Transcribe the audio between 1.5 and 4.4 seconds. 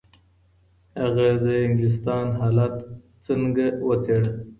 انګلستان حالت څنګه وڅېړه؟